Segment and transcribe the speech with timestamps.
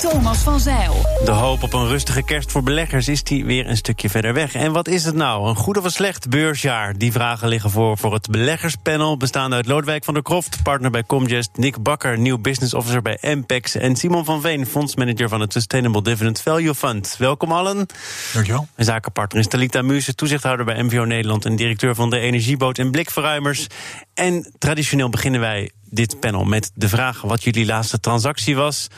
[0.00, 0.94] Thomas van Zeil.
[1.24, 4.54] De hoop op een rustige kerst voor beleggers is die weer een stukje verder weg.
[4.54, 5.48] En wat is het nou?
[5.48, 6.98] Een goed of een slecht beursjaar?
[6.98, 11.04] Die vragen liggen voor voor het beleggerspanel, bestaande uit Loodwijk van der Kroft, partner bij
[11.04, 15.52] Comgest, Nick Bakker, nieuw business officer bij Ampex en Simon van Veen, fondsmanager van het
[15.52, 17.14] Sustainable Dividend Value Fund.
[17.18, 17.86] Welkom allen.
[18.32, 18.68] Dankjewel.
[18.76, 22.90] Mijn zakenpartner is Talita Muse, toezichthouder bij MVO Nederland en directeur van de Energieboot en
[22.90, 23.66] Blikverruimers.
[24.14, 28.88] En traditioneel beginnen wij dit panel met de vraag wat jullie laatste transactie was.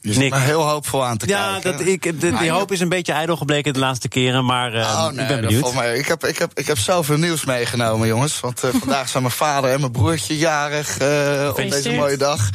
[0.00, 1.72] Je zit maar heel hoopvol aan te ja, kijken.
[1.72, 4.74] dat, ik, de, die je- hoop is een beetje ijdel gebleken de laatste keren, maar
[4.74, 5.60] eh, Oh, nee, ik ben dat benieuwd.
[5.62, 8.40] valt mij- Ik heb, ik, heb, ik heb zoveel nieuws meegenomen, jongens.
[8.40, 12.50] Want eh, vandaag zijn mijn vader en mijn broertje jarig eh, op deze mooie dag.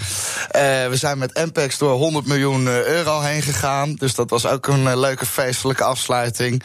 [0.52, 3.94] Eh, we zijn met Ampex door 100 miljoen euro heen gegaan.
[3.96, 6.64] Dus dat was ook een leuke feestelijke afsluiting.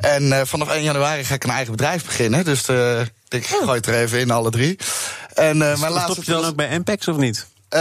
[0.00, 2.44] En eh, vanaf 1 januari ga ik een eigen bedrijf beginnen.
[2.44, 4.78] Dus eh, ik gooi het er even in, alle drie.
[5.34, 7.46] En eh, mijn laatste Stop je dan ook bij Ampex of niet?
[7.68, 7.80] Eh,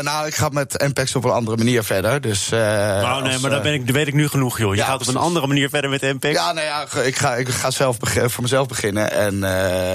[0.00, 2.20] nou, ik ga met Ampex op een andere manier verder.
[2.20, 4.58] Dus, eh, oh nee, als, maar dat, eh, ben ik, dat weet ik nu genoeg,
[4.58, 4.74] joh.
[4.74, 6.34] Je ja, gaat op een andere manier verder met Ampex.
[6.34, 9.10] Ja, nou ja, ik ga, ik ga zelf voor mezelf beginnen.
[9.12, 9.42] En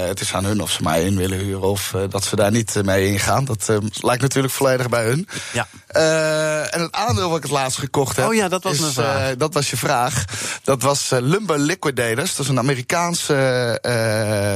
[0.08, 2.84] het is aan hun of ze mij in willen huren of dat ze daar niet
[2.84, 3.44] mee ingaan.
[3.44, 3.68] Dat
[4.00, 5.28] lijkt natuurlijk volledig bij hun.
[5.52, 5.66] Ja.
[6.70, 8.26] En het aandeel wat ik het laatst gekocht heb.
[8.26, 9.36] Oh ja, dat was is, mijn vraag.
[9.36, 10.24] dat was je vraag.
[10.64, 12.36] Dat was Lumber Liquidators.
[12.36, 13.78] Dat is een Amerikaanse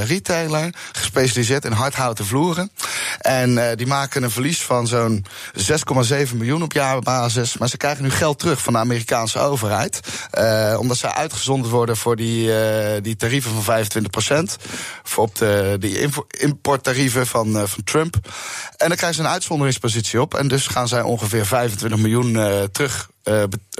[0.06, 0.74] retailer.
[0.92, 2.70] Gespecialiseerd in hardhouten vloeren.
[3.18, 7.56] En die maken een verlies van zo'n 6,7 miljoen op jaarbasis.
[7.58, 10.00] Maar ze krijgen nu geld terug van de Amerikaanse overheid.
[10.30, 14.56] Eh, omdat zij uitgezonden worden voor die, eh, die tarieven van 25%
[15.02, 18.14] Voor op de die importtarieven van, eh, van Trump.
[18.76, 20.34] En dan krijgen ze een uitzonderingspositie op.
[20.34, 22.32] En dus gaan zij ongeveer 25 miljoen
[22.72, 23.08] terug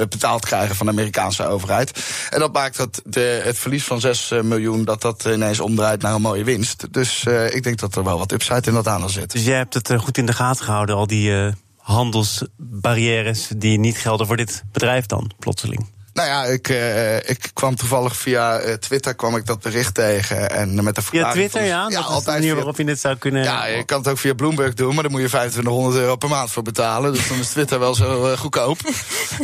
[0.08, 2.04] betaald krijgen van de Amerikaanse overheid.
[2.30, 4.84] En dat maakt dat de, het verlies van 6 eh, miljoen...
[4.84, 6.92] dat dat ineens omdraait naar een mooie winst.
[6.92, 9.32] Dus eh, ik denk dat er wel wat upside in dat aandeel zit.
[9.32, 13.78] Dus jij hebt het eh, goed in de gaten gehouden, al die eh, handelsbarrières die
[13.78, 15.86] niet gelden voor dit bedrijf dan, plotseling.
[16.20, 20.50] Nou ja, ik, eh, ik kwam toevallig via eh, Twitter kwam ik dat bericht tegen.
[20.50, 21.88] En met de verklaring Twitter, ja?
[21.88, 23.42] Dat is de manier waarop je dit zou kunnen...
[23.42, 26.28] Ja, je kan het ook via Bloomberg doen, maar dan moet je 2500 euro per
[26.28, 27.12] maand voor betalen.
[27.12, 28.78] Dus dan is Twitter wel zo eh, goedkoop.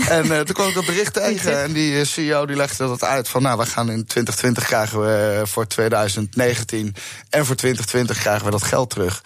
[0.09, 3.43] en toen kwam ik dat bericht tegen en die CEO die legde dat uit van...
[3.43, 6.95] nou, we gaan in 2020 krijgen we voor 2019
[7.31, 9.23] en voor 2020 krijgen we dat geld terug.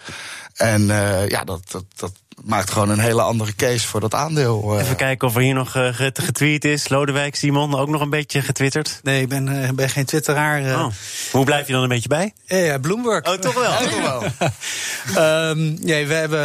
[0.55, 0.85] En
[1.27, 2.11] ja, dat, dat, dat
[2.43, 4.73] maakt gewoon een hele andere case voor dat aandeel.
[4.77, 4.83] eh.
[4.83, 6.89] Even kijken of er hier nog eh, get- getweet is.
[6.89, 8.99] Lodewijk, Simon, ook nog een beetje getwitterd.
[9.03, 10.61] Nee, ik ben, eh, ben geen twitteraar.
[10.85, 10.91] Oh.
[11.31, 12.33] Hoe blijf je dan een beetje bij?
[12.45, 13.27] Ja, ja, Bloomberg.
[13.27, 13.77] Oh, toch wel?
[13.77, 14.23] Toch wel.
[15.15, 16.43] Ehm, nee, we hebben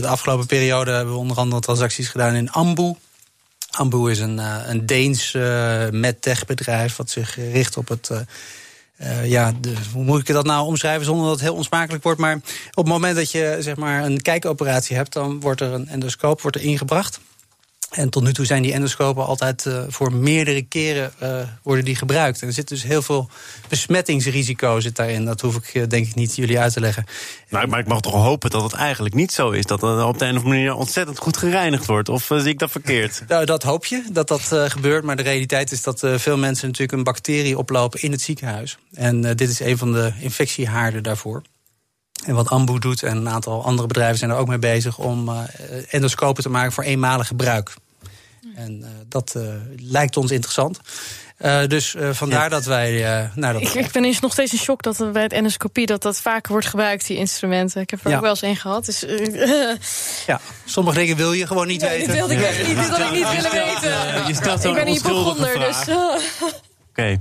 [0.00, 2.94] de afgelopen periode hebben we onder andere transacties gedaan in Ambu.
[3.70, 8.08] Ambu is een, eh, een Deens eh medtech bedrijf wat zich richt op het.
[8.10, 8.18] eh,
[8.98, 9.52] eh, ja,
[9.92, 12.20] hoe moet ik dat nou omschrijven zonder dat het heel onsmakelijk wordt?
[12.20, 12.34] Maar
[12.70, 16.40] op het moment dat je zeg maar, een kijkoperatie hebt, dan wordt er een endoscoop
[16.40, 17.20] wordt er ingebracht.
[17.88, 21.96] En tot nu toe zijn die endoscopen altijd eh, voor meerdere keren eh, worden die
[21.96, 22.40] gebruikt.
[22.42, 23.28] En er zit dus heel veel
[23.68, 25.24] besmettingsrisico zit daarin.
[25.24, 27.04] Dat hoef ik eh, denk ik niet jullie uit te leggen.
[27.48, 29.64] Maar, maar ik mag toch hopen dat het eigenlijk niet zo is.
[29.64, 32.08] Dat het op de een of andere manier ontzettend goed gereinigd wordt.
[32.08, 33.22] Of zie ik dat verkeerd?
[33.28, 35.04] Nou, dat hoop je, dat dat gebeurt.
[35.04, 38.78] Maar de realiteit is dat veel mensen natuurlijk een bacterie oplopen in het ziekenhuis.
[38.94, 41.42] En dit is een van de infectiehaarden daarvoor.
[42.28, 44.98] En wat Ambu doet en een aantal andere bedrijven zijn er ook mee bezig...
[44.98, 45.36] om eh,
[45.90, 47.74] endoscopen te maken voor eenmalig gebruik.
[48.54, 49.42] En eh, dat eh,
[49.76, 50.80] lijkt ons interessant.
[51.36, 53.20] Eh, dus eh, vandaar dat wij...
[53.20, 55.32] eh nou, dat Ik, ik ben eens nog steeds in shock dat er bij het
[55.32, 57.80] endoscopie dat dat vaker wordt gebruikt, die instrumenten.
[57.80, 58.16] Ik heb er Ja.
[58.16, 58.84] ook wel eens een gehad.
[58.84, 59.04] Dus,
[60.26, 62.14] ja, sommige dingen wil je gewoon niet nee, dit weten.
[62.14, 63.90] wilde ik echt niet, dit had ik niet willen weten.
[64.26, 65.96] Je Ik ben onschuldige begonnen, dus...
[66.90, 67.20] Oké.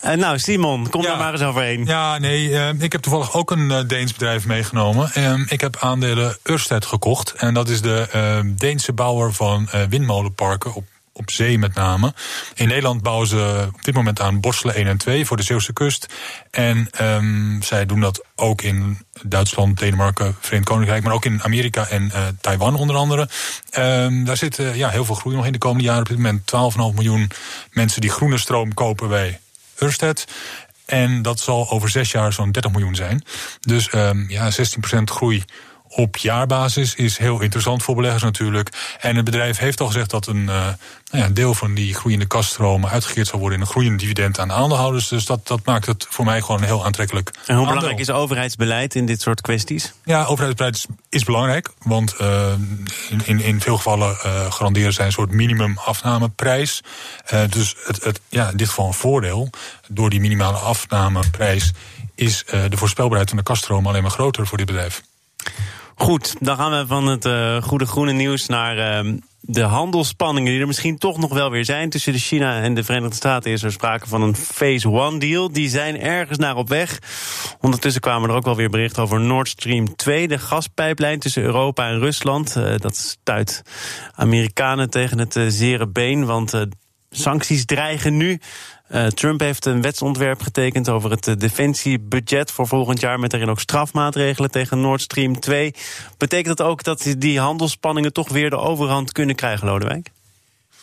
[0.00, 1.08] Eh, nou, Simon, kom Ja.
[1.08, 1.84] daar maar eens overheen.
[1.84, 5.10] Ja, nee, eh, ik heb toevallig ook een eh, Deens bedrijf meegenomen.
[5.12, 7.32] Ehm, ik heb aandelen Ørsted gekocht.
[7.32, 12.14] En dat is de ehm, Deense bouwer van eh, windmolenparken op, op zee met name.
[12.54, 15.72] In Nederland bouwen ze op dit moment aan Borselen 1 en 2 voor de Zeeuwse
[15.72, 16.06] kust.
[16.50, 21.02] En ehm, zij doen dat ook in Duitsland, Denemarken, Verenigd Koninkrijk...
[21.02, 23.28] maar ook in Amerika en Taiwan onder andere.
[23.70, 26.02] Ehm, daar zit ja, heel veel groei nog in de komende jaren.
[26.02, 26.42] Op dit moment
[26.90, 27.30] 12,5 miljoen
[27.70, 29.38] mensen die groene stroom kopen bij
[29.82, 30.24] Ørsted.
[30.84, 33.24] En dat zal over zes jaar zo'n 30 miljoen zijn.
[33.60, 34.56] Dus ehm, ja, 16%
[35.04, 35.44] groei
[35.96, 38.96] op jaarbasis is heel interessant voor beleggers natuurlijk.
[39.00, 40.76] En het bedrijf heeft al gezegd dat een, uh, nou
[41.10, 45.08] ja, deel van die groeiende kaststromen uitgekeerd zal worden in een groeiend dividend aan aandeelhouders.
[45.08, 47.30] Dus dat, dat maakt het voor mij gewoon heel aantrekkelijk.
[47.46, 49.92] En hoe belangrijk is overheidsbeleid in dit soort kwesties?
[50.04, 51.70] Ja, overheidsbeleid is, is belangrijk.
[51.82, 52.52] Want uh,
[53.08, 56.80] in, in, in veel gevallen uh, garanderen zij een soort minimumafnameprijs.
[57.48, 59.50] dus het, het, ja, in dit geval een voordeel.
[59.88, 61.72] Door die minimale afnameprijs
[62.14, 65.02] is de voorspelbaarheid van de kaststroom alleen maar groter voor dit bedrijf.
[65.96, 70.60] Goed, dan gaan we van het uh, goede groene nieuws naar uh, de handelsspanningen die
[70.60, 73.50] er misschien toch nog wel weer zijn tussen de China en de Verenigde Staten.
[73.50, 75.52] Is er sprake van een Phase One deal.
[75.52, 76.98] Die zijn ergens naar op weg.
[77.60, 81.88] Ondertussen kwamen er ook wel weer berichten over Nord Stream 2, de gaspijplijn tussen Europa
[81.88, 82.56] en Rusland.
[82.56, 83.62] Uh, dat stuit
[84.14, 86.66] Amerikanen tegen het zere been, want
[87.10, 88.40] sancties dreigen nu.
[88.94, 93.18] Uh, Trump heeft een wetsontwerp getekend over het uh, defensiebudget voor volgend jaar.
[93.18, 95.74] Met daarin ook strafmaatregelen tegen Nord Stream 2.
[96.18, 100.10] Betekent dat ook dat die handelsspanningen toch weer de overhand kunnen krijgen, Lodewijk?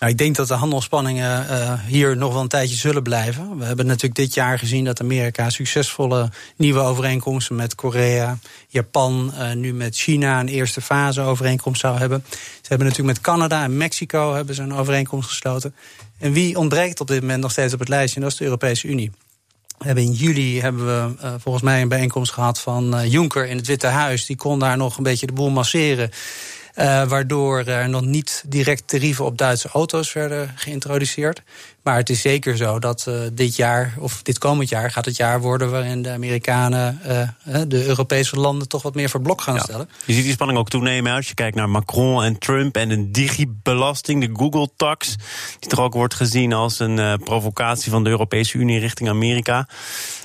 [0.02, 3.58] Nou, ik denk dat de handelsspanningen uh, hier nog wel een tijdje zullen blijven.
[3.58, 8.38] We hebben natuurlijk dit jaar gezien dat Amerika succesvolle nieuwe overeenkomsten met Korea,
[8.68, 12.24] Japan, uh, nu met China een eerste fase overeenkomst zou hebben.
[12.30, 15.76] Ze hebben natuurlijk met Canada en Mexico hebben ze een overeenkomst gesloten.
[16.18, 18.16] En wie ontbreekt op dit moment nog steeds op het lijstje?
[18.16, 19.12] En dat is de Europese Unie.
[19.78, 23.58] We hebben in juli hebben we uh, volgens mij een bijeenkomst gehad van Juncker in
[23.58, 24.26] het Witte Huis.
[24.26, 26.12] Die kon daar nog een beetje de boel masseren.
[26.76, 31.42] Uh, waardoor er nog niet direct tarieven op Duitse auto's werden geïntroduceerd.
[31.84, 35.16] Maar het is zeker zo dat uh, dit jaar, of dit komend jaar, gaat het
[35.16, 39.56] jaar worden waarin de Amerikanen uh, de Europese landen toch wat meer voor blok gaan
[39.56, 39.62] ja.
[39.62, 39.90] stellen.
[40.06, 43.12] Je ziet die spanning ook toenemen als je kijkt naar Macron en Trump en een
[43.12, 45.16] digibelasting, de Google-tax,
[45.60, 49.68] die toch ook wordt gezien als een provocatie van de Europese Unie richting Amerika.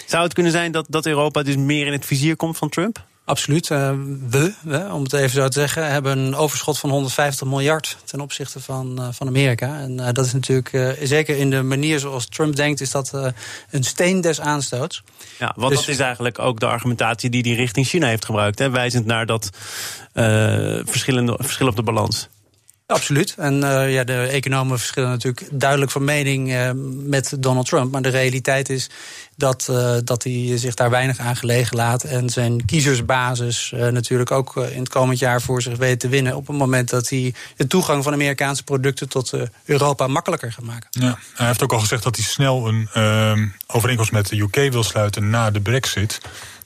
[0.06, 3.04] Zou het kunnen zijn dat, dat Europa dus meer in het vizier komt van Trump?
[3.26, 3.70] Absoluut.
[3.70, 3.90] Uh,
[4.30, 8.20] we, we, om het even zo te zeggen, hebben een overschot van 150 miljard ten
[8.20, 9.78] opzichte van, uh, van Amerika.
[9.78, 13.12] En uh, dat is natuurlijk, zeker in de manier zoals Trump denkt, is dat
[13.70, 15.02] een steen des aanstoots.
[15.38, 18.58] Ja, want dus, dat is eigenlijk ook de argumentatie die hij richting China heeft gebruikt,
[18.58, 19.50] hè, wijzend naar dat
[20.84, 22.28] verschillende, verschil op de balans.
[22.86, 23.34] Absoluut.
[23.36, 26.70] En uh, ja, de economen verschillen natuurlijk duidelijk van mening uh,
[27.06, 27.92] met Donald Trump.
[27.92, 28.90] Maar de realiteit is
[29.36, 32.02] dat, uh, dat hij zich daar weinig aan gelegen laat.
[32.02, 36.36] En zijn kiezersbasis natuurlijk ook in het komend jaar voor zich weet te winnen.
[36.36, 39.32] Op het moment dat hij de toegang van Amerikaanse producten tot
[39.64, 40.88] Europa makkelijker gaat maken.
[40.90, 44.72] Ja, hij heeft ook al gezegd dat hij snel een ehm, overeenkomst met de UK
[44.72, 46.20] wil sluiten na de Brexit.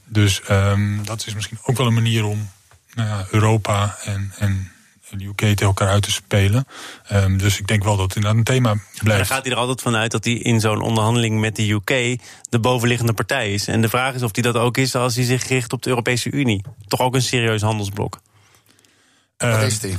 [0.05, 2.51] Dus um, dat is misschien ook wel een manier om
[2.95, 4.33] nou Europa en.
[4.39, 4.73] en
[5.19, 6.65] UK tegen elkaar uit te spelen.
[7.13, 9.03] Um, dus ik denk wel dat het inderdaad een thema blijft.
[9.03, 12.19] Maar dan gaat hij er altijd vanuit dat hij in zo'n onderhandeling met de UK
[12.49, 13.69] de bovenliggende partij is.
[13.69, 15.89] En de vraag is of hij dat ook is als hij zich richt op de
[15.89, 16.65] Europese Unie.
[16.87, 18.21] Toch ook een serieus handelsblok.
[19.37, 19.97] Wat is die?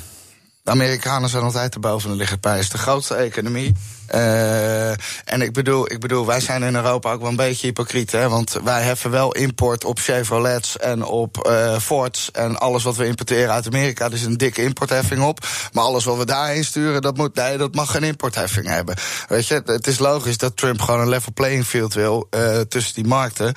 [0.63, 2.49] De Amerikanen zijn altijd de bovenliggende.
[2.49, 3.73] Het is de grootste economie.
[4.15, 4.89] Uh,
[5.25, 8.11] en ik bedoel, ik bedoel, wij zijn in Europa ook wel een beetje hypocriet.
[8.11, 8.29] Hè?
[8.29, 12.31] Want wij heffen wel import op Chevrolets en op uh, Fords.
[12.31, 15.47] En alles wat we importeren uit Amerika, er is een dikke importheffing op.
[15.73, 18.95] Maar alles wat we daarheen sturen, dat, moet, nee, dat mag geen importheffing hebben.
[19.27, 22.93] Weet je, het is logisch dat Trump gewoon een level playing field wil uh, tussen
[22.93, 23.53] die markten.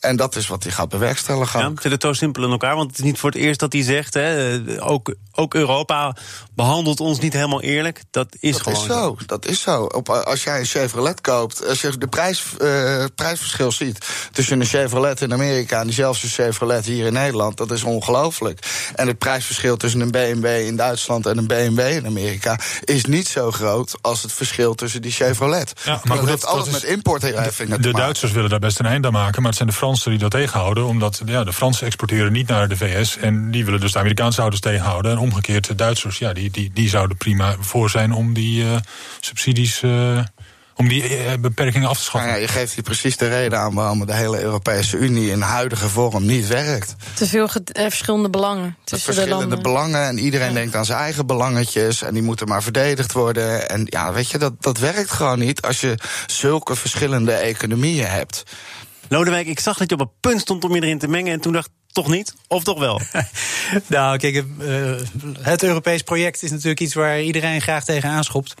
[0.00, 1.60] En dat is wat hij gaat bewerkstelligen.
[1.60, 2.76] Ja, zit het zo simpel in elkaar?
[2.76, 6.16] Want het is niet voor het eerst dat hij zegt, hè, ook, ook Europa
[6.54, 8.02] behandelt ons niet helemaal eerlijk.
[8.10, 9.16] Dat is dat gewoon is zo.
[9.26, 13.72] Dat is zo op, als jij een Chevrolet koopt, als je de prijs, uh, prijsverschil
[13.72, 18.66] ziet tussen een Chevrolet in Amerika en diezelfde Chevrolet hier in Nederland, dat is ongelooflijk.
[18.94, 23.28] En het prijsverschil tussen een BMW in Duitsland en een BMW in Amerika is niet
[23.28, 25.72] zo groot als het verschil tussen die Chevrolet.
[25.84, 29.06] Ja, maar dat, heeft alles met importheffingen De, de Duitsers willen daar best een eind
[29.06, 32.32] aan maken, maar het zijn de Fransen die dat tegenhouden, omdat ja, de Fransen exporteren
[32.32, 35.12] niet naar de VS en die willen dus de Amerikaanse auto's tegenhouden.
[35.12, 38.76] En omgekeerd, de Duitsers, ja, die, die, die zouden prima voor zijn om die uh,
[39.20, 40.22] subsidies uh,
[40.76, 42.30] om die uh, beperkingen af te schaffen.
[42.30, 45.40] Nou ja, je geeft hier precies de reden aan waarom de hele Europese Unie in
[45.40, 46.94] huidige vorm niet werkt.
[47.14, 49.72] Te veel verschillende belangen tussen verschillende de landen.
[49.72, 50.54] belangen en iedereen ja.
[50.54, 53.68] denkt aan zijn eigen belangetjes en die moeten maar verdedigd worden.
[53.68, 58.42] En ja, weet je, dat, dat werkt gewoon niet als je zulke verschillende economieën hebt.
[59.08, 61.40] Lodewijk, ik zag dat je op een punt stond om je erin te mengen en
[61.40, 62.34] toen dacht toch niet?
[62.48, 63.00] Of toch wel?
[63.86, 64.94] nou, kijk, uh,
[65.40, 68.54] het Europees project is natuurlijk iets waar iedereen graag tegen aanschopt.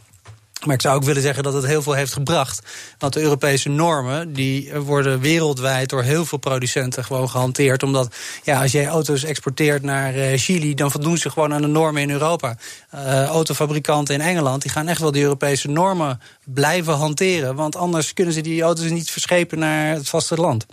[0.64, 2.62] Maar ik zou ook willen zeggen dat het heel veel heeft gebracht.
[2.98, 7.82] Want de Europese normen die worden wereldwijd door heel veel producenten gewoon gehanteerd.
[7.82, 11.68] Omdat ja, als jij auto's exporteert naar uh, Chili, dan voldoen ze gewoon aan de
[11.68, 12.56] normen in Europa.
[12.94, 17.54] Uh, autofabrikanten in Engeland die gaan echt wel die Europese normen blijven hanteren.
[17.54, 20.66] Want anders kunnen ze die auto's niet verschepen naar het vasteland.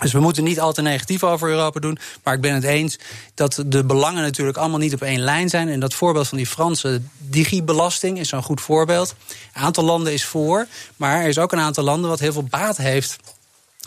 [0.00, 1.98] Dus we moeten niet al te negatief over Europa doen.
[2.22, 2.98] Maar ik ben het eens
[3.34, 5.68] dat de belangen natuurlijk allemaal niet op één lijn zijn.
[5.68, 9.14] En dat voorbeeld van die Franse digibelasting is zo'n goed voorbeeld.
[9.54, 10.66] Een aantal landen is voor,
[10.96, 13.16] maar er is ook een aantal landen wat heel veel baat heeft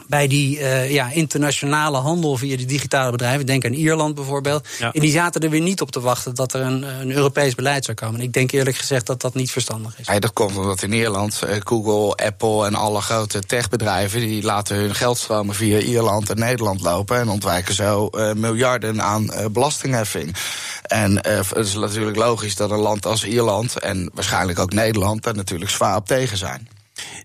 [0.07, 3.45] bij die uh, ja, internationale handel via die digitale bedrijven.
[3.45, 4.67] Denk aan Ierland bijvoorbeeld.
[4.79, 4.91] Ja.
[4.91, 7.85] En die zaten er weer niet op te wachten dat er een, een Europees beleid
[7.85, 8.19] zou komen.
[8.19, 10.07] En ik denk eerlijk gezegd dat dat niet verstandig is.
[10.07, 14.19] Ja, dat komt omdat in Ierland uh, Google, Apple en alle grote techbedrijven...
[14.19, 17.19] die laten hun geldstromen via Ierland en Nederland lopen...
[17.19, 20.35] en ontwijken zo uh, miljarden aan belastingheffing.
[20.83, 23.79] En het is natuurlijk logisch dat een land als Ierland...
[23.79, 26.67] en waarschijnlijk ook Nederland daar natuurlijk zwaar op tegen zijn.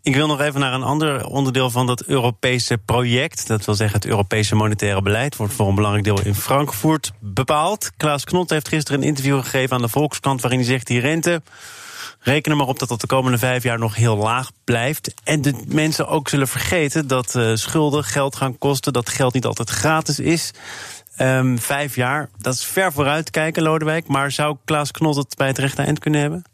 [0.02, 3.46] Ik wil nog even naar een ander onderdeel van dat Europese project.
[3.46, 7.90] Dat wil zeggen, het Europese monetaire beleid wordt voor een belangrijk deel in Frankfurt bepaald.
[7.96, 11.42] Klaas Knot heeft gisteren een interview gegeven aan de Volkskrant waarin hij zegt: die rente.
[12.20, 15.14] Reken er maar op dat dat de komende vijf jaar nog heel laag blijft.
[15.25, 18.92] En de mensen ook zullen vergeten dat uh, schulden geld gaan kosten.
[18.92, 20.50] Dat geld niet altijd gratis is.
[21.20, 24.06] Um, vijf jaar, dat is ver vooruit kijken, Lodewijk.
[24.06, 26.44] Maar zou Klaas Knot het bij het rechte eind kunnen hebben?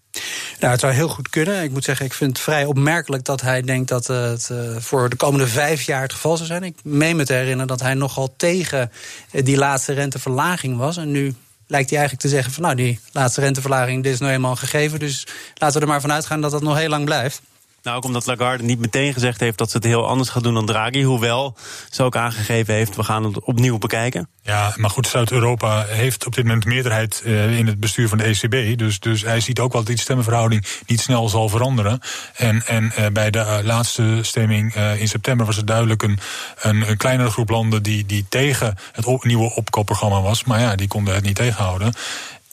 [0.61, 1.63] Nou, het zou heel goed kunnen.
[1.63, 5.09] Ik moet zeggen, ik vind het vrij opmerkelijk dat hij denkt dat het uh, voor
[5.09, 6.63] de komende vijf jaar het geval zou zijn.
[6.63, 8.93] Ik meen me te herinneren dat hij nogal tegen
[9.31, 10.97] die laatste renteverlaging was.
[10.97, 11.35] En nu
[11.67, 14.99] lijkt hij eigenlijk te zeggen van nou, die laatste renteverlaging, dit is nou eenmaal gegeven.
[14.99, 17.43] Dus laten we er maar vanuit gaan dat dat nog heel lang blijft.
[17.85, 20.55] Nou, ook omdat Lagarde niet meteen gezegd heeft dat ze het heel anders gaat doen
[20.55, 21.03] dan Draghi.
[21.03, 21.57] Hoewel
[21.91, 24.29] ze ook aangegeven heeft, we gaan het opnieuw bekijken.
[24.43, 28.25] Ja, maar goed, Zuid-Europa heeft op dit moment meerderheid uh, in het bestuur van de
[28.25, 28.79] ECB.
[28.79, 32.01] Dus, dus hij ziet ook wel dat die stemmenverhouding niet snel zal veranderen.
[32.35, 36.19] En, en uh, bij de uh, laatste stemming in september was het duidelijk een,
[36.61, 40.45] een, kleinere groep landen die, die tegen het nieuwe opkoopprogramma was.
[40.45, 41.93] Maar ja, die konden het niet tegenhouden.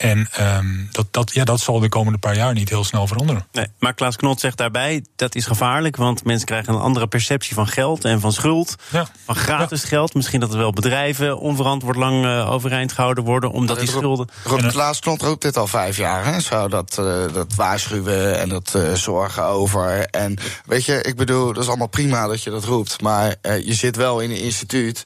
[0.02, 3.46] En um, dat, dat, ja, dat zal de komende paar jaar niet heel snel veranderen.
[3.52, 5.96] Nee, maar Klaas Knot zegt daarbij, dat is gevaarlijk...
[5.96, 8.76] want mensen krijgen een andere perceptie van geld en van schuld.
[8.90, 9.06] Ja.
[9.24, 9.88] Van gratis ja.
[9.88, 10.14] geld.
[10.14, 13.50] Misschien dat er wel bedrijven onverantwoord lang uh, overeind gehouden worden...
[13.50, 14.28] omdat die schulden...
[14.44, 16.24] Rob, Klaas Knot roept dit al vijf jaar.
[16.24, 16.40] Hè?
[16.40, 20.06] Zo dat, uh, dat waarschuwen en dat uh, zorgen over.
[20.06, 23.00] En weet je, ik bedoel, dat is allemaal prima dat je dat roept...
[23.00, 25.02] maar je zit wel in een instituut...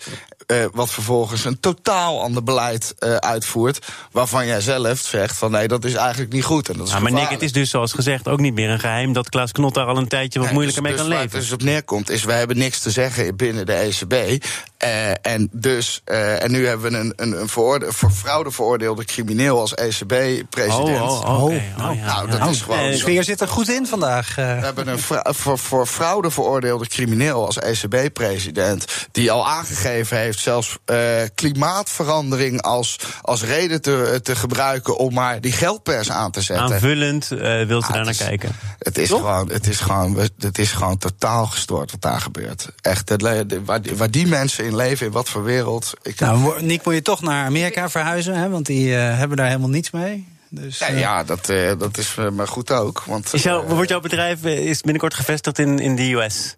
[0.47, 3.87] Uh, wat vervolgens een totaal ander beleid uh, uitvoert.
[4.11, 6.69] Waarvan jij zelf zegt van nee, dat is eigenlijk niet goed.
[6.69, 8.81] En dat is ja, maar Nick, het is dus zoals gezegd ook niet meer een
[8.81, 11.19] geheim dat Klaas Knot daar al een tijdje wat nee, moeilijker dus, mee dus kan
[11.19, 11.31] leven.
[11.33, 14.45] Waar het dus op neerkomt, is wij hebben niks te zeggen binnen de ECB.
[14.85, 19.75] Uh, en dus, en nu hebben we een, een, een voor fraude veroordeelde crimineel als
[19.75, 21.01] ECB-president.
[21.01, 21.73] Oh, oh, okay.
[21.79, 22.49] oh, oh, ja, nou, dat ja.
[22.49, 22.91] is gewoon.
[22.91, 24.35] De sfeer zit er goed in vandaag.
[24.35, 24.99] We hebben een
[25.35, 28.85] voor, voor fraude veroordeelde crimineel als ECB-president.
[29.13, 30.99] Die al aangegeven heeft zelfs uh,
[31.35, 36.75] klimaatverandering als, als reden te, te gebruiken om maar die geldpers aan te zetten.
[36.75, 38.57] Aanvullend uh, wilt u ah, daar naar kijken.
[38.79, 42.69] Het is, gewoon, het, is gewoon, het is gewoon totaal gestoord wat daar gebeurt.
[42.81, 43.23] Echt, het,
[43.65, 45.93] waar, waar die mensen in leven, in wat voor wereld.
[46.03, 48.49] Ik nou, Nick, moet je toch naar Amerika verhuizen, hè?
[48.49, 50.29] want die uh, hebben daar helemaal niets mee.
[50.49, 53.03] Dus, ja, ja, dat, uh, dat is maar goed ook.
[53.07, 56.57] Want, is jou, wordt jouw bedrijf is binnenkort gevestigd in, in de US?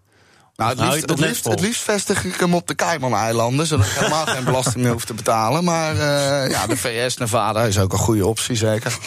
[0.59, 3.91] Nou, het liefst, het, liefst, het liefst, vestig ik hem op de Cayman-eilanden, zodat ik
[3.91, 5.63] helemaal geen belasting meer hoef te betalen.
[5.63, 8.97] Maar uh, ja, de VS, Nevada is ook een goede optie, zeker.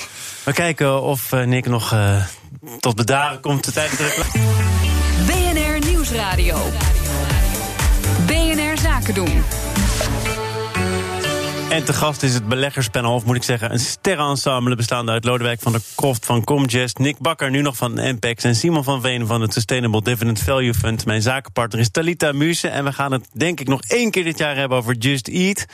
[0.45, 2.25] We kijken of uh, Nick nog uh,
[2.81, 4.25] tot bedaren komt tijdens de
[5.27, 6.57] BNR Nieuwsradio.
[11.69, 15.61] En te gast is het beleggerspanel, of moet ik zeggen, een sterrenensemble bestaande uit Lodewijk
[15.61, 19.27] van der Kroft van Comgest, Nick Bakker, nu nog van Ampex en Simon van Veen
[19.27, 21.07] van het Sustainable Dividend Value Fund.
[21.07, 24.39] Mijn zakenpartner is Talita Muse en we gaan het denk ik nog één keer dit
[24.39, 25.67] jaar hebben over Just Eat.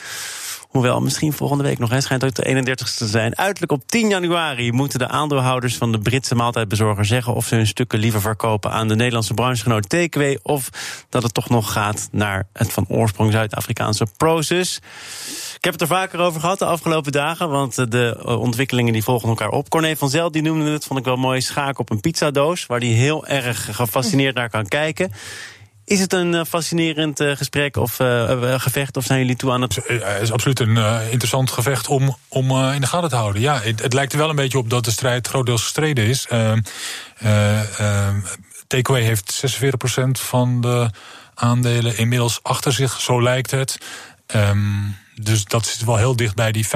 [0.68, 1.90] Hoewel, misschien volgende week nog.
[1.90, 3.36] Hij schijnt ook de 31ste te zijn.
[3.36, 7.66] Uiterlijk op 10 januari moeten de aandeelhouders van de Britse maaltijdbezorger zeggen of ze hun
[7.66, 10.22] stukken liever verkopen aan de Nederlandse branchegenoot TKW.
[10.42, 10.68] Of
[11.08, 14.80] dat het toch nog gaat naar het van oorsprong Zuid-Afrikaanse Proces.
[15.56, 19.28] Ik heb het er vaker over gehad de afgelopen dagen, want de ontwikkelingen die volgen
[19.28, 19.68] elkaar op.
[19.68, 22.80] Corné van Zel die noemde het, vond ik wel mooi, schaak op een pizzadoos, waar
[22.80, 25.12] hij heel erg gefascineerd naar kan kijken.
[25.88, 28.96] Is het een fascinerend uh, gesprek of uh, gevecht?
[28.96, 29.74] Of zijn jullie toe aan het.
[29.74, 30.76] Het is absoluut een
[31.10, 33.42] interessant gevecht om, om in de gaten te houden.
[33.42, 36.26] Ja, het, het, lijkt er wel een beetje op dat de strijd grotendeels gestreden is.
[38.66, 40.90] Takeaway heeft 46% van de
[41.34, 43.78] aandelen inmiddels achter zich, zo lijkt het.
[44.34, 46.70] Um, dus dat zit wel heel dicht bij die 50%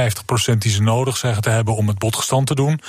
[0.58, 2.80] die ze nodig zeggen te hebben om het bod gestand te doen.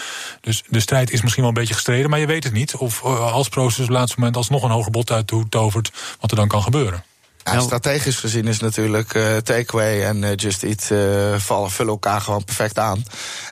[0.41, 2.75] Dus de strijd is misschien wel een beetje gestreden, maar je weet het niet.
[2.75, 6.37] Of als Proces op het laatste moment alsnog een hoger bod uit tovert, wat er
[6.37, 7.03] dan kan gebeuren.
[7.43, 12.21] Ja, strategisch gezien is natuurlijk uh, Takeaway en uh, Just Eat uh, vallen, vullen elkaar
[12.21, 13.03] gewoon perfect aan.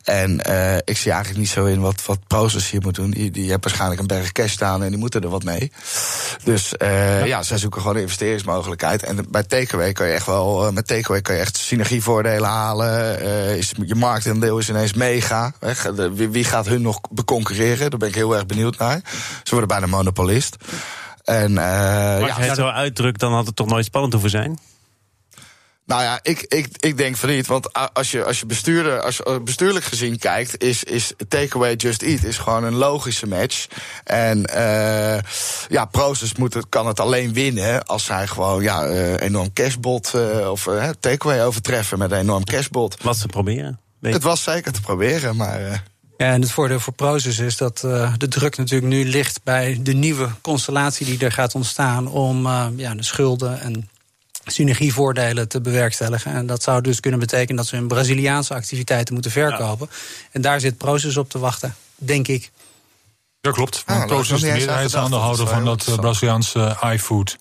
[0.04, 0.32] En
[0.86, 3.12] ik zie eigenlijk niet zo in wat, wat Proces hier moet doen.
[3.12, 5.72] Die, die hebben waarschijnlijk een berg cash staan en die moeten er wat mee.
[6.44, 7.24] Dus ja.
[7.24, 9.04] ja, zij zoeken gewoon een investeringsmogelijkheid.
[9.04, 13.22] En bij Takeaway kan je echt wel, met Takeaway kan je echt synergievoordelen halen.
[13.58, 15.54] is, je marktaandeel is ineens mega.
[16.14, 17.90] Wie, wie gaat hun nog beconcurreren?
[17.90, 19.02] Daar ben ik heel erg benieuwd naar.
[19.44, 20.56] Ze worden bijna monopolist.
[21.24, 24.60] En, uh, Als je het zo uitdrukt, dan had het toch nooit spannend hoeven zijn?
[25.86, 27.48] Nou ja, ik, ik, ik denk van niet.
[27.48, 32.02] Want als je, als je, bestuurder, als je bestuurlijk gezien kijkt, is, is Takeaway Just
[32.02, 33.68] Eat is gewoon een logische match.
[34.04, 35.18] En uh,
[35.68, 40.52] ja, Proces moet het, kan het alleen winnen als zij gewoon ja, enorm cashbot uh,
[40.52, 40.68] of
[41.00, 43.04] Takeaway overtreffen met een enorm cashbot.
[43.04, 43.80] Wat ze proberen.
[44.02, 45.84] Het was zeker te proberen, maar.
[46.22, 49.80] Ja, en het voordeel voor Proces is dat uh, de druk natuurlijk nu ligt bij
[49.82, 53.90] de nieuwe constellatie die er gaat ontstaan om uh, ja, de schulden en
[54.46, 56.34] synergievoordelen te bewerkstelligen.
[56.34, 59.88] En dat zou dus kunnen betekenen dat ze hun Braziliaanse activiteiten moeten verkopen.
[59.92, 59.98] Ja.
[60.32, 62.52] En daar zit Proces op te wachten, denk ik.
[63.40, 63.84] Ja, klopt.
[63.86, 67.38] Ah, Proces is de meerderheidsaandeelhouder van dat uh, Braziliaanse iFood.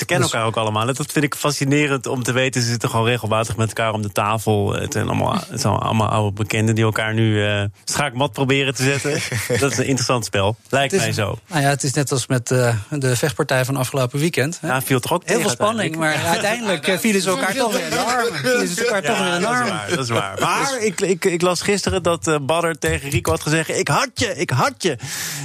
[0.00, 0.86] Ze kennen elkaar ook allemaal.
[0.86, 2.62] Dat vind ik fascinerend om te weten.
[2.62, 4.72] Ze zitten gewoon regelmatig met elkaar om de tafel.
[4.72, 8.82] Het zijn allemaal, het zijn allemaal oude bekenden die elkaar nu uh, schaakmat proberen te
[8.82, 9.10] zetten.
[9.60, 10.56] dat is een interessant spel.
[10.68, 11.38] Lijkt is, mij zo.
[11.46, 14.58] Nou ja, het is net als met uh, de vechtpartij van afgelopen weekend.
[14.60, 14.68] Hè?
[14.68, 17.84] Ja, viel toch ook Heel veel spanning, maar uiteindelijk uh, vielen ze elkaar toch weer
[17.84, 18.38] in de armen.
[18.38, 19.80] Vielen ze elkaar ja, toch weer in de armen.
[19.88, 20.40] Dat is waar.
[20.40, 23.68] Maar ik, ik, ik las gisteren dat uh, Badder tegen Rico had gezegd...
[23.68, 24.98] ik had je, ik had je.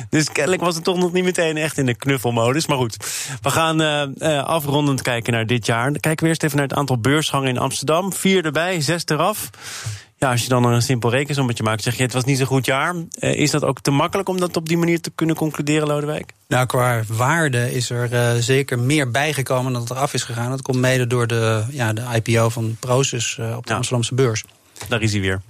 [0.09, 2.67] Dus kennelijk was het toch nog niet meteen echt in de knuffelmodus.
[2.67, 2.97] Maar goed,
[3.41, 3.81] we gaan
[4.45, 5.91] afrondend kijken naar dit jaar.
[5.91, 8.13] Dan kijken we eerst even naar het aantal beursgangen in Amsterdam.
[8.13, 9.49] Vier erbij, zes eraf.
[10.17, 12.65] Ja, als je dan een simpel rekensommetje maakt, zeg je het was niet zo'n goed
[12.65, 12.95] jaar.
[12.95, 16.33] Uh, is dat ook te makkelijk om dat op die manier te kunnen concluderen, Lodewijk?
[16.47, 20.49] Nou, qua waarde is er uh, zeker meer bijgekomen dan dat er af is gegaan.
[20.49, 23.75] Dat komt mede door de, ja, de IPO van Proces uh, op de ja.
[23.75, 24.43] Amsterdamse beurs.
[24.87, 25.41] Daar is hij weer.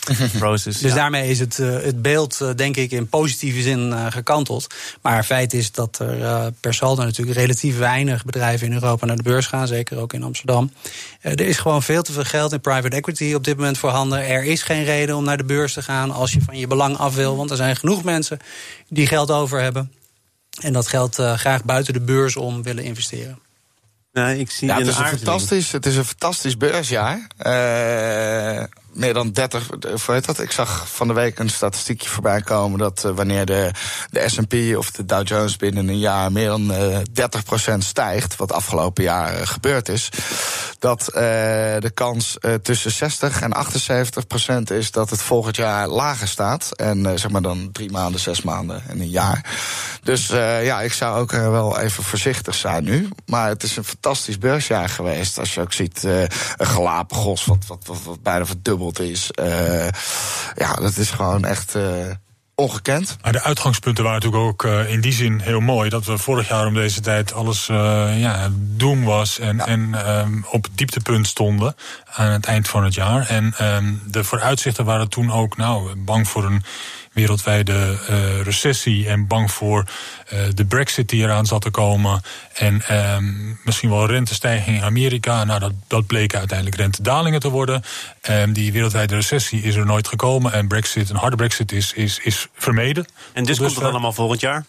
[0.38, 0.96] Proces, dus ja.
[0.96, 4.66] daarmee is het, uh, het beeld, uh, denk ik, in positieve zin uh, gekanteld.
[5.02, 9.22] Maar feit is dat er per saldo natuurlijk relatief weinig bedrijven in Europa naar de
[9.22, 9.66] beurs gaan.
[9.66, 10.72] Zeker ook in Amsterdam.
[11.20, 14.26] er is gewoon veel te veel geld in private equity op dit moment voorhanden.
[14.26, 16.96] Er is geen reden om naar de beurs te gaan als je van je belang
[16.96, 17.36] af wil.
[17.36, 18.38] Want er zijn genoeg mensen
[18.88, 19.92] die geld over hebben.
[20.60, 23.38] En dat geld graag buiten de beurs om willen investeren.
[24.12, 27.26] Nee, ik zie ja, het, een is een fantastisch, het is een fantastisch beursjaar.
[27.46, 29.68] Uh, meer dan 30,
[30.06, 30.40] hoe heet dat?
[30.40, 33.70] Ik zag van de week een statistiekje voorbij komen dat uh, wanneer de,
[34.10, 36.98] de SP of de Dow Jones binnen een jaar meer dan uh,
[37.74, 40.08] 30% stijgt, wat afgelopen jaar gebeurd is,
[40.78, 43.56] dat de kans tussen 60 en
[44.70, 46.76] 78% is dat het volgend jaar lager staat.
[46.76, 49.44] En zeg maar dan drie maanden, zes maanden en een jaar.
[50.02, 50.26] Dus
[50.62, 53.08] ja, ik zou ook wel even voorzichtig zijn nu.
[53.26, 55.38] Maar het is een fantastisch beursjaar geweest.
[55.38, 59.30] Als je ook ziet, een Galapagos, wat, wat, wat, wat bijna verdubbeld is.
[59.40, 59.88] Uh,
[60.56, 61.76] ja, dat is gewoon echt.
[61.76, 62.10] Uh,
[62.60, 63.16] ongekend.
[63.22, 65.90] Maar de uitgangspunten waren natuurlijk ook uh, in die zin heel mooi.
[65.90, 69.66] Dat we vorig jaar om deze tijd alles uh, ja, doem was en, ja.
[69.66, 71.74] en um, op het dieptepunt stonden
[72.12, 73.26] aan het eind van het jaar.
[73.28, 76.62] En um, de vooruitzichten waren toen ook nou, bang voor een
[77.12, 79.84] wereldwijde uh, recessie en bang voor
[80.32, 82.22] uh, de brexit die eraan zat te komen.
[82.54, 85.44] En um, misschien wel rentestijging in Amerika.
[85.44, 87.82] Nou, dat, dat bleek uiteindelijk rentedalingen te worden.
[88.30, 90.52] Um, die wereldwijde recessie is er nooit gekomen.
[90.52, 93.06] En brexit, een harde brexit is, is, is vermeden.
[93.32, 94.64] En dus komt het allemaal volgend jaar?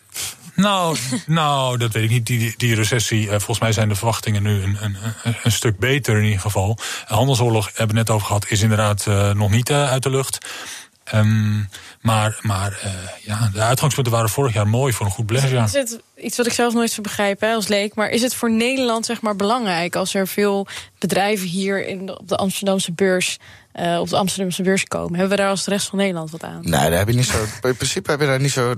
[0.56, 2.26] Nou, nou, dat weet ik niet.
[2.26, 4.96] Die, die recessie, uh, volgens mij zijn de verwachtingen nu een, een,
[5.44, 6.76] een, stuk beter in ieder geval.
[7.08, 10.38] De handelsoorlog, hebben we het net over gehad, is inderdaad nog niet uit de lucht.
[11.14, 11.70] Um,
[12.02, 12.92] maar maar uh,
[13.26, 15.66] ja, de uitgangspunten waren vorig jaar mooi voor een goed beleggersjaar.
[15.66, 18.36] Is het iets wat ik zelf nooit zou begrijpen hè, als leek, maar is het
[18.36, 20.68] voor Nederland zeg maar belangrijk als er veel
[21.00, 23.38] bedrijven hier in de, op de Amsterdamse beurs
[23.80, 25.20] uh, op de Amsterdamse beurs komen?
[25.20, 26.62] Hebben we daar als de rest van Nederland wat aan?
[26.62, 27.44] Nee, daar heb je niet zo.
[27.62, 28.76] In principe heb je daar niet zo,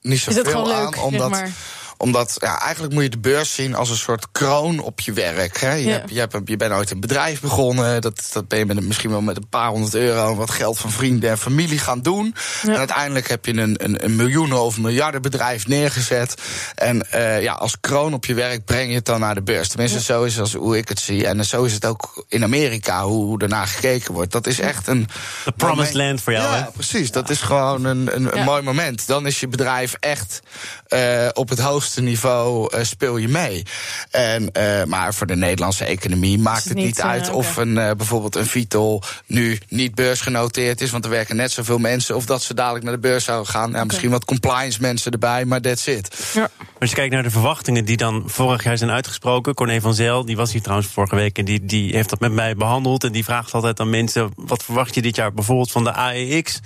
[0.00, 1.36] niet zo is veel leuk, aan, omdat.
[1.36, 1.52] Zeg maar
[2.00, 5.60] omdat ja, eigenlijk moet je de beurs zien als een soort kroon op je werk.
[5.60, 5.72] Hè?
[5.72, 5.90] Je, Ja.
[5.92, 8.00] hebt, je, hebt, je bent ooit een bedrijf begonnen.
[8.00, 10.30] Dat, dat ben je met, misschien wel met een paar honderd euro...
[10.30, 12.34] en wat geld van vrienden en familie gaan doen.
[12.62, 12.72] Ja.
[12.72, 16.34] En uiteindelijk heb je een, een, een miljoenen of miljardenbedrijf neergezet.
[16.74, 19.68] En eh, ja, als kroon op je werk breng je het dan naar de beurs.
[19.68, 21.26] Tenminste, zo is als hoe ik het zie.
[21.26, 24.32] En zo is het ook in Amerika, hoe, ernaar gekeken wordt.
[24.32, 25.06] Dat is echt een...
[25.44, 26.70] The promised moment- land voor jou, ja, hè?
[26.70, 27.10] precies.
[27.10, 28.44] Dat is gewoon een, een, een Ja.
[28.44, 29.06] mooi moment.
[29.06, 30.40] Dan is je bedrijf echt
[30.86, 33.62] eh, op het hoogste kostenniveau uh, speel je mee.
[34.10, 37.74] En, uh, maar voor de Nederlandse economie maakt het niet, niet uit uh, of een,
[37.74, 40.90] bijvoorbeeld een Vitol nu niet beursgenoteerd is.
[40.90, 42.16] Want er werken net zoveel mensen.
[42.16, 43.68] Of dat ze dadelijk naar de beurs zouden gaan.
[43.68, 43.86] Ja, okay.
[43.86, 46.30] Misschien wat compliance mensen erbij, maar that's it.
[46.34, 46.50] Ja.
[46.78, 49.54] Als je kijkt naar de verwachtingen die dan vorig jaar zijn uitgesproken.
[49.54, 51.38] Corné van Zel, die was hier trouwens vorige week.
[51.38, 53.04] En die, die heeft dat met mij behandeld.
[53.04, 56.60] En die vraagt altijd aan mensen: wat verwacht je dit jaar bijvoorbeeld van de AEX?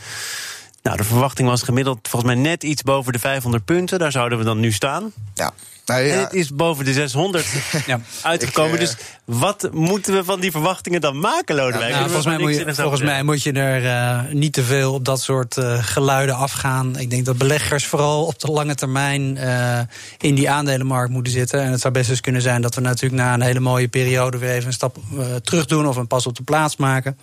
[0.85, 3.99] Nou, de verwachting was gemiddeld volgens mij net iets boven de 500 punten.
[3.99, 5.13] Daar zouden we dan nu staan.
[5.35, 5.53] Ja.
[5.87, 6.15] Nou ja.
[6.15, 7.47] En het is boven de 600
[7.87, 8.01] ja.
[8.23, 8.75] uitgekomen.
[8.75, 11.91] Ik, uh, dus wat moeten we van die verwachtingen dan maken, Lodewijk?
[11.91, 14.95] Ja, nou, volgens mij, moet je, volgens mij moet je er uh, niet te veel
[14.95, 16.99] op dat soort uh, geluiden afgaan.
[16.99, 19.39] Ik denk dat beleggers vooral op de lange termijn
[20.19, 21.61] in die aandelenmarkt moeten zitten.
[21.61, 24.39] En het zou best eens kunnen zijn dat we natuurlijk na een hele mooie periode
[24.39, 24.97] weer even een stap
[25.43, 27.19] terug doen of een pas op de plaats maken.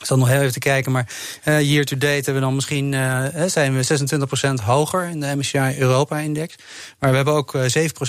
[0.00, 1.06] Ik zal nog heel even te kijken, maar
[1.44, 5.36] uh, year to date hebben we dan misschien uh, zijn we 26% hoger in de
[5.36, 6.56] MSCI Europa-index.
[6.98, 7.62] Maar we hebben ook uh,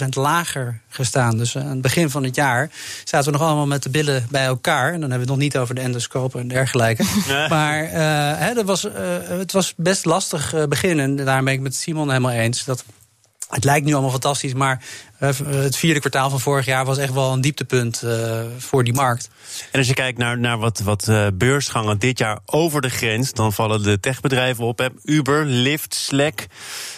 [0.06, 1.38] 7% lager gestaan.
[1.38, 2.70] Dus aan het begin van het jaar
[3.04, 4.94] zaten we nog allemaal met de billen bij elkaar.
[4.94, 7.04] En dan hebben we het nog niet over de endoscope en dergelijke.
[7.50, 7.90] Maar
[8.38, 8.88] hè, dat was,
[9.24, 11.06] het was best lastig beginnen.
[11.06, 12.66] En daar ben ik met Simon helemaal eens.
[12.66, 12.84] Dat
[13.52, 14.84] het lijkt nu allemaal fantastisch, maar
[15.46, 19.30] het vierde kwartaal van vorig jaar was echt wel een dieptepunt uh, voor die markt.
[19.72, 23.54] En als je kijkt naar, naar wat, wat beursgangen dit jaar over de grens, dan
[23.54, 24.90] vallen de techbedrijven op.
[25.04, 26.46] Uber, Lyft, Slack.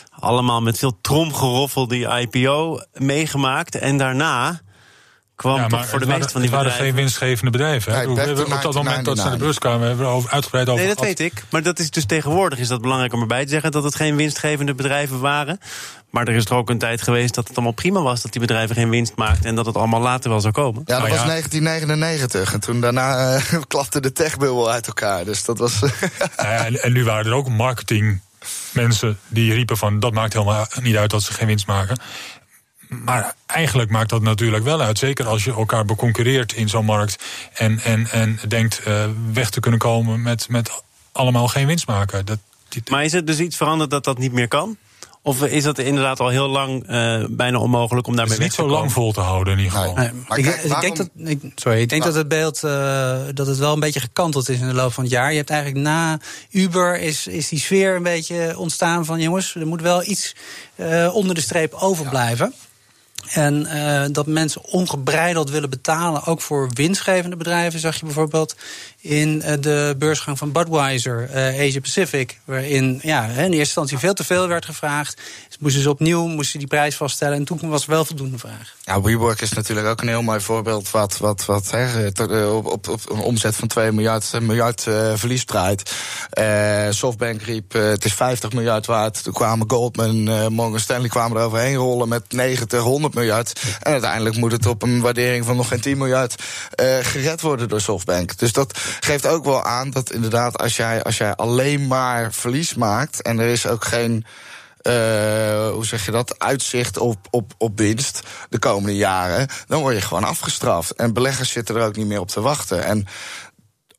[0.09, 3.75] Allemaal met veel tromgeroffel die IPO meegemaakt.
[3.75, 4.61] En daarna
[5.35, 6.71] kwam ja, toch voor de meeste van die bedrijven...
[6.71, 7.93] Het waren geen winstgevende bedrijven.
[7.93, 8.05] Hè?
[8.05, 10.69] Nee, we, op dat moment dat ze naar de beurs kwamen, hebben we over, uitgebreid
[10.69, 11.43] over Nee, dat weet ik.
[11.49, 13.71] Maar dat is dus tegenwoordig is dat belangrijk om erbij te zeggen...
[13.71, 15.59] dat het geen winstgevende bedrijven waren.
[16.09, 18.21] Maar er is er ook een tijd geweest dat het allemaal prima was...
[18.21, 20.81] dat die bedrijven geen winst maakten en dat het allemaal later wel zou komen.
[20.85, 21.27] Ja, dat maar was ja.
[21.27, 22.53] 1999.
[22.53, 25.25] En toen daarna uh, klapte de techbubbel uit elkaar.
[25.25, 25.79] Dus dat was...
[26.37, 28.21] ja, en, en nu waren er ook marketing
[28.71, 29.99] mensen die riepen van...
[29.99, 31.97] dat maakt helemaal niet uit dat ze geen winst maken.
[33.03, 34.97] Maar eigenlijk maakt dat natuurlijk wel uit.
[34.97, 37.23] Zeker als je elkaar beconcurreert in zo'n markt.
[37.53, 42.25] En, en, en denkt uh, weg te kunnen komen met, met allemaal geen winst maken.
[42.25, 42.81] Dat, die...
[42.89, 44.77] Maar is het dus iets veranderd dat dat niet meer kan?
[45.25, 48.75] Of is dat inderdaad al heel lang uh, bijna onmogelijk om daarmee weg te komen?
[48.75, 49.95] Het is niet zo lang vol te houden in ieder geval.
[49.95, 50.89] Nee, maar ik, kijk, waarom...
[50.89, 52.07] ik, denk dat, ik, sorry, ik denk ja.
[52.07, 55.03] dat het beeld uh, dat het wel een beetje gekanteld is in de loop van
[55.03, 55.31] het jaar.
[55.31, 56.19] Je hebt eigenlijk na
[56.51, 60.35] Uber is, is die sfeer een beetje ontstaan van jongens, er moet wel iets
[60.75, 62.53] uh, onder de streep overblijven.
[62.55, 62.71] Ja.
[63.29, 68.55] En uh, dat mensen ongebreideld willen betalen, ook voor winstgevende bedrijven, zag je bijvoorbeeld
[69.03, 74.13] in uh, de beursgang van Budweiser, uh, Asia Pacific, waarin ja, in eerste instantie veel
[74.13, 75.21] te veel werd gevraagd.
[75.47, 78.75] Dus moesten ze opnieuw moesten die prijs vaststellen en toen was er wel voldoende vraag.
[78.83, 82.07] Ja, WeWork is natuurlijk ook een heel mooi voorbeeld wat, wat, wat hè,
[82.47, 84.81] op, op, op een omzet van 2 miljard, miljard
[85.15, 85.93] verlies draait.
[86.89, 89.23] Softbank riep, het is 50 miljard waard.
[89.23, 93.61] Toen kwamen Goldman, Morgan Stanley kwamen er overheen rollen met 90, 100 miljard.
[93.79, 96.43] En uiteindelijk moet het op een waardering van nog geen 10 miljard
[97.01, 98.37] gered worden door Softbank.
[98.37, 102.73] Dus dat geeft ook wel aan dat inderdaad als jij, als jij alleen maar verlies
[102.73, 104.25] maakt en er is ook geen.
[104.87, 104.93] Uh,
[105.69, 106.39] hoe zeg je dat?
[106.39, 109.47] Uitzicht op, op, op winst de komende jaren.
[109.67, 110.91] Dan word je gewoon afgestraft.
[110.91, 112.83] En beleggers zitten er ook niet meer op te wachten.
[112.83, 113.07] En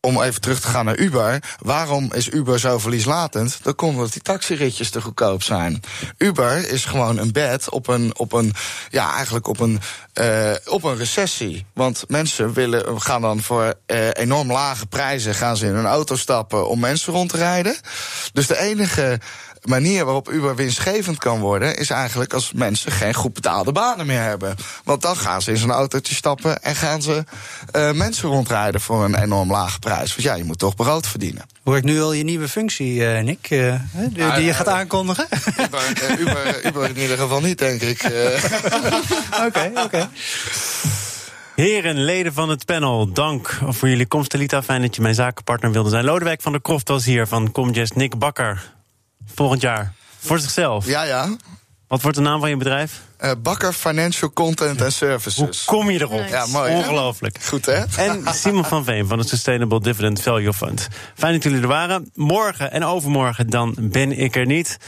[0.04, 1.42] om even terug te gaan naar Uber.
[1.58, 3.58] Waarom is Uber zo verlieslatend?
[3.62, 5.80] Dat komt omdat die taxiritjes te goedkoop zijn.
[6.18, 8.54] Uber is gewoon een bed op een, op een
[8.90, 9.80] ja, eigenlijk op een,
[10.20, 11.66] uh, op een recessie.
[11.72, 16.16] Want mensen willen, gaan dan voor uh, enorm lage prijzen gaan ze in een auto
[16.16, 17.76] stappen om mensen rond te rijden.
[18.32, 19.20] Dus de enige
[19.64, 24.22] manier waarop Uber winstgevend kan worden, is eigenlijk als mensen geen goed betaalde banen meer
[24.22, 24.56] hebben.
[24.84, 27.24] Want dan gaan ze in zo'n autootje stappen en gaan ze
[27.76, 30.10] uh, mensen rondrijden voor een enorm lage prijs.
[30.10, 31.42] Want ja, je moet toch brood verdienen.
[31.62, 35.26] Hoor ik nu al je nieuwe functie, uh, Nick, uh, die, die je gaat aankondigen?
[35.60, 38.02] Uber, Uber, Uber, in ieder geval niet, denk ik.
[38.04, 38.20] Oké,
[39.30, 39.46] oké.
[39.46, 40.08] Okay, okay.
[41.54, 44.62] Heren, leden van het panel, dank voor jullie komst, Talita.
[44.62, 46.04] Fijn dat je mijn zakenpartner wilde zijn.
[46.04, 47.94] Lodewijk van der Kroft was hier van Comgest.
[47.94, 48.73] Nick Bakker,
[49.34, 49.92] volgend jaar.
[50.18, 50.86] Voor zichzelf.
[50.86, 51.36] Ja, ja.
[51.88, 53.00] Wat wordt de naam van je bedrijf?
[53.20, 55.36] Uh, Bakker Financial Content and Services.
[55.36, 56.26] Hoe kom je erop?
[56.28, 56.72] Ja, mooi.
[56.72, 57.36] Ongelooflijk.
[57.40, 57.48] Hè?
[57.48, 57.84] Goed, hè?
[57.96, 60.88] En Simon van Veen van het Sustainable Dividend Value Fund.
[61.14, 62.10] Fijn dat jullie er waren.
[62.14, 64.78] Morgen en overmorgen dan ben ik er niet.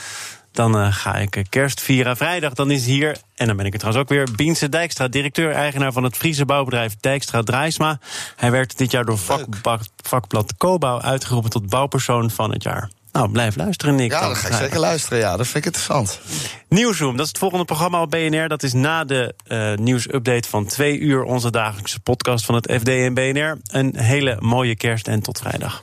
[0.53, 2.17] Dan uh, ga ik kerst vieren.
[2.17, 4.29] Vrijdag dan is hier, en dan ben ik er trouwens ook weer...
[4.37, 7.99] Biense Dijkstra, directeur-eigenaar van het Friese bouwbedrijf Dijkstra Draaisma.
[8.37, 12.91] Hij werd dit jaar door vakblad, vakblad Cobouw uitgeroepen tot bouwpersoon van het jaar.
[13.17, 14.11] Nou, blijf luisteren, Nick.
[14.11, 15.19] Ja, dan ga ik zeker luisteren.
[15.19, 16.21] Ja, dat vind ik interessant.
[16.69, 18.49] Nieuwsroom, dat is het volgende programma op BNR.
[18.49, 22.89] Dat is na de uh, nieuwsupdate van twee uur onze dagelijkse podcast van het FD
[22.89, 23.59] en BNR.
[23.67, 25.83] Een hele mooie kerst en tot vrijdag.